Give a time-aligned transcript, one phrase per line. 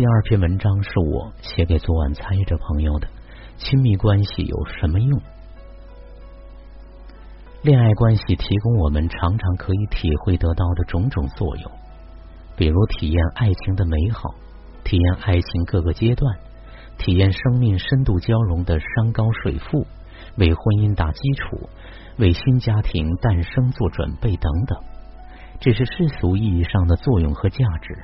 [0.00, 3.08] 第二篇文章是我写给昨晚参与者朋友的。
[3.58, 5.20] 亲密关系有什么用？
[7.60, 11.70] 恋爱关系提供我们常常可以体会得到的种种作用，
[12.56, 14.30] 比如体验爱情的美好，
[14.84, 16.34] 体验爱情各个阶段，
[16.96, 19.86] 体验生命深度交融的山高水富，
[20.38, 21.68] 为婚姻打基础，
[22.16, 24.82] 为新家庭诞生做准备等等。
[25.60, 27.98] 这是世俗意义上的作用和价值。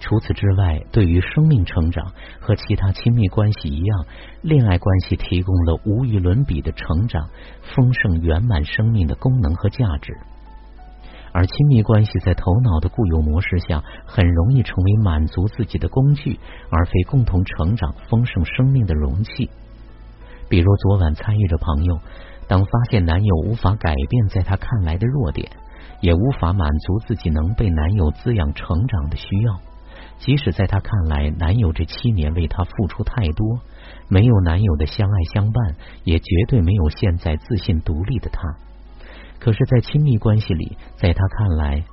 [0.00, 4.06] 除此之外，对于生命成长和其他亲密关系一样，
[4.42, 7.28] 恋爱关系提供了无与伦比的成长、
[7.74, 10.12] 丰盛、圆满生命的功能和价值。
[11.32, 16.38] 而亲密关系在头脑的固有模式下，很容易成为满足自己的工具，
[16.70, 19.50] 而非共同成长、丰盛生命的容器。
[20.48, 21.98] 比如昨晚参与的朋友，
[22.46, 25.50] 当发现男友无法改变在他看来的弱点，
[26.00, 29.60] 也无法满足自己能被男友滋养成长的需要。
[30.18, 33.60] 即使在他看来，男友这七年为他付出太多，
[34.08, 38.40] 没有男友的相爱相伴，也绝对没有现在自信独立的他。
[39.38, 41.84] 可是，在亲密关系里，在他看来，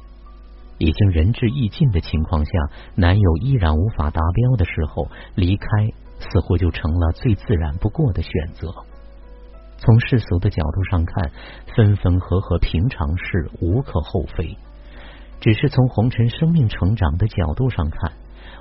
[0.80, 2.52] 已经仁至义尽的情况下，
[2.96, 5.68] 男友依然无法达标的时候，离开
[6.18, 8.74] 似乎就成了最自然不过的选择。
[9.78, 11.32] 从世俗的角度上看，
[11.76, 14.58] 分分合合平常事，无可厚非。
[15.40, 18.14] 只是从红尘生命成长的角度上看，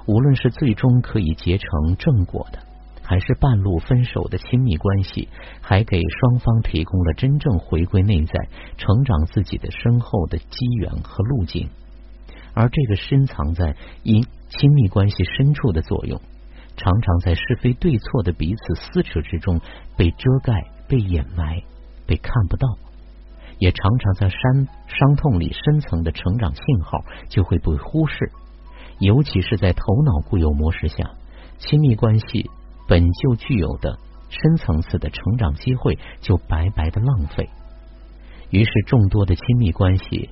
[0.06, 2.58] 无论是最终可以结成正果的，
[3.03, 5.28] 还是半路分手的亲密关系，
[5.61, 11.69] 还给双方提供了真正回归内在、成长自己的深厚的机缘和路径。
[12.55, 16.20] 而这个深藏在因亲密关系深处的作用，
[16.77, 19.61] 常常在是非对错的彼此撕扯之中
[19.97, 20.53] 被遮盖、
[20.86, 21.62] 被掩埋、
[22.06, 22.69] 被看不到。
[23.65, 26.98] 也常常在伤伤痛里深层的成长信号
[27.31, 28.31] 就会被忽视，
[28.98, 31.12] 尤其是在头脑固有模式下，
[31.56, 32.51] 亲密关系
[32.87, 33.98] 本就具有的
[34.29, 37.48] 深层次的成长机会就白白的浪费，
[38.50, 40.28] 于是众多的亲密关系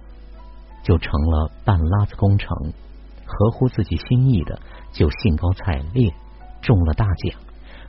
[0.83, 2.55] 就成了半拉子工程，
[3.25, 4.61] 合乎自己心意的
[4.93, 6.12] 就兴高采烈
[6.61, 7.41] 中了大奖，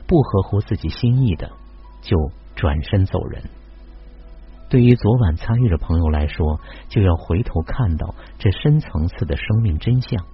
[0.08, 1.52] 不合乎自己心意的
[2.02, 3.44] 就转身走人。
[4.74, 10.26] 对于昨晚参与的朋友来说，就要回头看到这深层次的生命真相，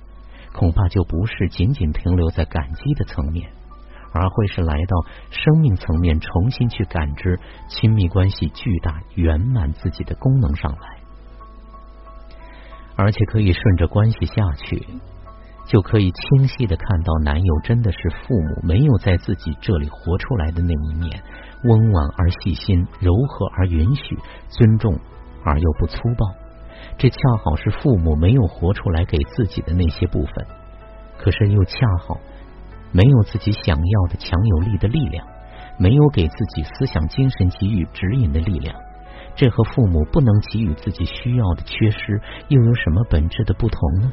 [0.53, 3.51] 恐怕就不是仅仅停留在感激的层面，
[4.13, 4.95] 而会是来到
[5.29, 10.99] 生命层面，重新去感知亲密关系巨大圆满自己的功能上来，
[12.95, 14.87] 而且可以顺着关系下去，
[15.69, 21.21] 就可以清晰的看到男友真的是父母没有在自己这里活出来的那一面。
[21.63, 24.17] 温婉而细心，柔和而允许，
[24.49, 24.97] 尊重
[25.43, 26.25] 而又不粗暴，
[26.97, 30.47] 这恰好是父母没有活出来给自己的那些部分。
[31.19, 32.17] 可是又恰好
[32.91, 35.27] 没有自己想要的强有力的力量，
[35.77, 38.75] 没有给自己思想精神给予指引的力量。
[39.35, 44.11] 这和父母不能给予自己需要的缺失又有什么本质的不同呢？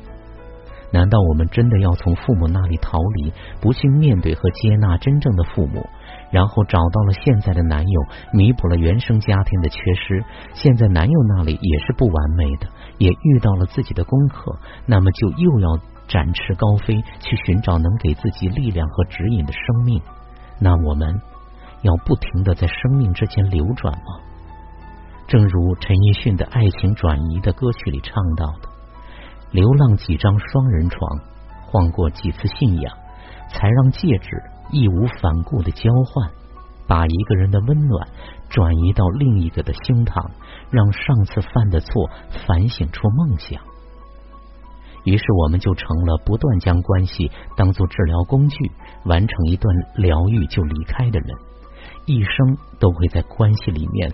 [0.97, 3.31] 难道我们真的要从父母那里逃离，
[3.61, 5.87] 不去面对和接纳真正的父母？
[6.31, 8.01] 然后找到了现在的男友，
[8.33, 10.25] 弥补了原生家庭的缺失。
[10.55, 14.59] 现在男友那里也是不完美的，也遇到了自己的功课。
[14.87, 20.01] 那么就又要展翅高飞，去寻找能给自己力量和指引的生命。
[20.59, 21.21] 那我们
[21.83, 24.25] 要不停的在生命之间流转吗？
[25.29, 28.69] 正如陈奕迅的《爱情转移》的歌曲里唱到的
[29.57, 31.19] ：“流浪几张双人床，
[31.65, 32.95] 换过几次信仰，
[33.49, 34.29] 才让戒指。”
[34.73, 36.29] 义无反顾的交换，
[36.89, 38.09] 把一个人的温暖
[38.51, 40.29] 转移到另一个的胸膛，
[40.71, 42.11] 让上次犯的错
[42.49, 43.63] 反省出梦想。
[45.05, 48.73] 于是我们就成了不断将关系当做治疗工具，
[49.05, 51.29] 完成一段疗愈就离开的人，
[52.07, 54.13] 一生都会在关系里面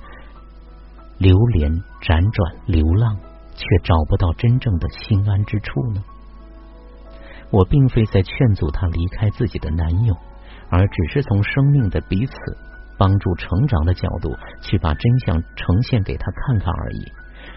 [1.17, 1.73] 流连
[2.03, 3.17] 辗转流浪，
[3.55, 6.03] 却找不到真正的心安之处呢？
[7.51, 10.17] 我并非在劝阻她离开自己的男友。
[10.75, 12.32] 而只是从生命的彼此
[12.99, 17.12] 帮助成长的角度去把真相呈现给她看看而已。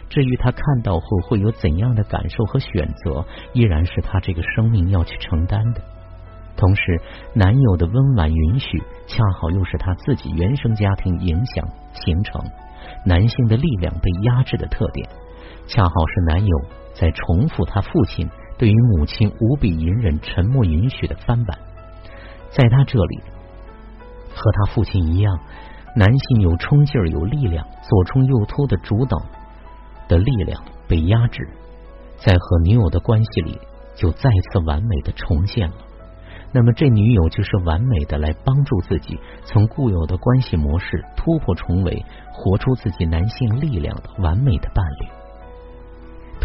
[0.10, 5.82] 至于她看到后会有怎样的感受和选择，依然是她这个生命要去承担的。
[6.58, 7.00] 同时，
[7.34, 12.42] 男友的温婉允许，恰好又是他自己原生家庭影响形成
[13.06, 15.10] 男性的力量被压制的特点，
[15.68, 16.58] 恰好是男友
[16.94, 21.58] 在重复他父亲对于母亲无比隐忍、沉默允许的翻版。
[22.52, 23.20] 在他这里，
[24.34, 25.40] 和他父亲一样，
[25.96, 29.18] 男性有冲劲儿、有力量，左冲右突的主导
[30.08, 31.50] 的力量被压制，
[32.18, 33.60] 在和女友的关系里，
[33.96, 35.76] 就再次完美的重现了。
[36.54, 45.25] 那么这女友就是完美的来帮助自己从固有的关系模式突破重围，活出自己男性力量的完美的伴侣。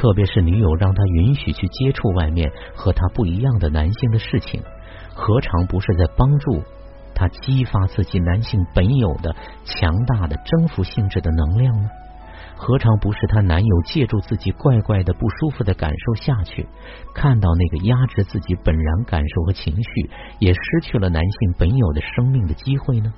[0.00, 4.62] 特别是女友让他允许去接触外面和他不一样的男性的事情，
[5.14, 6.62] 何尝不是在帮助
[7.14, 9.36] 他激发自己男性本有的
[9.66, 11.90] 强大的征服性质的能量呢？
[12.56, 16.66] 何尝不是她男友借助自己怪怪的不舒服的感受下去，
[17.14, 23.12] 看到那个压制自己本然感受和情绪，也失去了男性本有的生命的机会呢？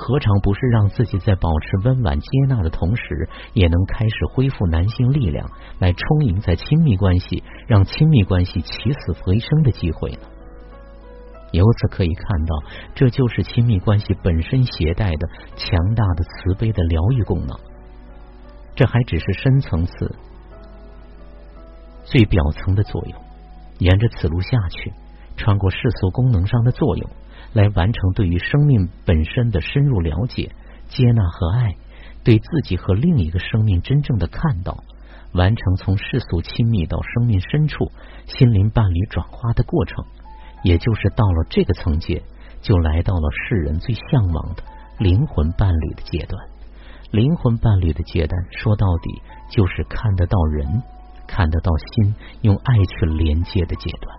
[0.00, 5.50] 何尝不是让自己在保持温婉接纳的同时，也能开始恢复男性力量，
[5.80, 10.20] 来充盈在亲密关系，让亲密关系起死回生的机会呢？
[11.50, 12.54] 由此可以看到，
[12.94, 17.58] 这就是亲密关系本身携带的强大的慈悲的疗愈功能。
[18.76, 20.14] 这还只是深层次、
[22.04, 23.20] 最表层的作用。
[23.78, 24.92] 沿着此路下去，
[25.36, 27.10] 穿过世俗功能上的作用，
[27.52, 30.52] 来完成对于生命本身的深入了解、
[30.88, 31.76] 接纳和爱，
[32.24, 34.84] 对自己和另一个生命真正的看到，
[35.32, 37.90] 完成从世俗亲密到生命深处
[38.26, 40.04] 心灵伴侣转化的过程。
[40.64, 42.22] 也就是到了这个层阶，
[42.60, 44.62] 就来到了世人最向往的
[44.98, 46.44] 灵魂伴侣的阶段。
[47.12, 50.82] 灵魂伴侣的阶段，说到底就是看得到人，
[51.28, 54.17] 看得到心，用爱去连接的阶段。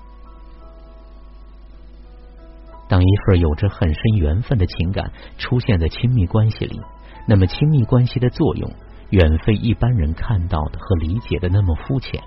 [2.89, 6.81] 当一份有着很深缘分的情感出现在亲密关系里，
[7.27, 8.69] 那么亲密关系的作用
[9.11, 12.21] 远非一般人看到的和理解的那么肤浅。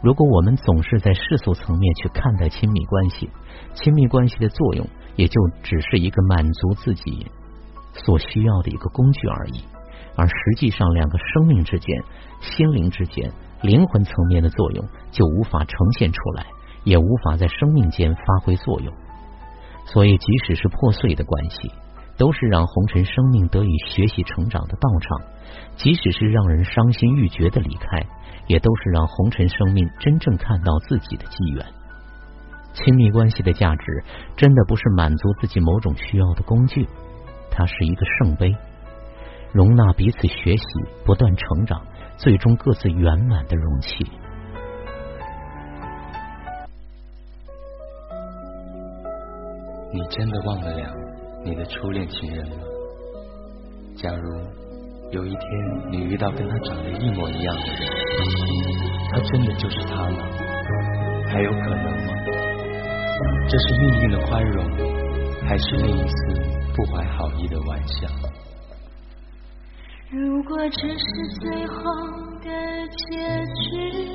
[0.00, 3.28] 如果我们总是在世俗层面去看待亲密关系，
[3.74, 4.86] 亲密关系的作用
[5.16, 7.26] 也就只是一个满足自己。
[7.94, 9.64] 所需要的一个工具而已，
[10.16, 12.02] 而实际上，两个生命之间、
[12.40, 13.32] 心灵之间、
[13.62, 16.46] 灵魂层面的作用就无法呈现出来，
[16.82, 18.92] 也无法在生命间发挥作用。
[19.86, 21.70] 所以，即使是破碎的关系，
[22.16, 25.20] 都是让红尘生命得以学习成长的道场；
[25.76, 28.06] 即使是让人伤心欲绝的离开，
[28.46, 31.64] 也都是让红尘生命真正看到自己的机缘。
[32.72, 34.04] 亲密关系的价值，
[34.36, 36.88] 真的不是满足自己某种需要的工具。
[37.50, 38.52] 它是一个圣杯，
[39.52, 40.64] 容纳彼此学习、
[41.04, 41.80] 不断成长、
[42.16, 44.10] 最终各自圆满的容器。
[49.94, 50.92] 你真的忘得了
[51.44, 52.56] 你的初恋情人吗？
[53.96, 54.40] 假如
[55.12, 55.40] 有一天
[55.88, 57.78] 你遇到跟他长得一模一样的人，
[59.12, 60.18] 他真的就是他吗？
[61.28, 62.12] 还有可能吗？
[63.48, 64.64] 这是命运的宽容，
[65.46, 66.14] 还是另一次？
[66.74, 68.08] 不怀好意的玩笑。
[70.10, 71.04] 如果这是
[71.38, 71.84] 最后
[72.42, 72.50] 的
[72.88, 74.13] 结局，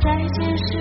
[0.00, 0.77] 再见时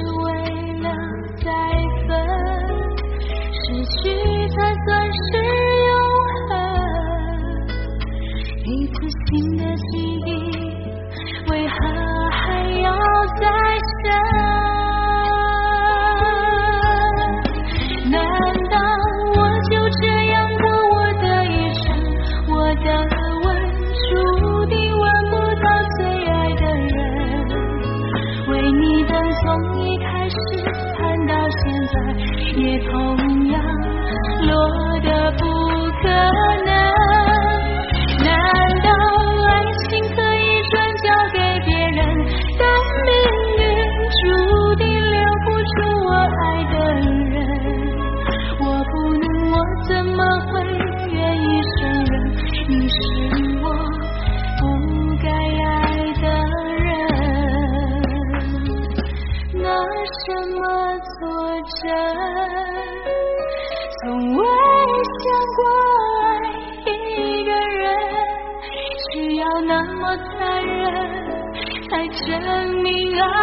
[72.27, 73.36] 生命啊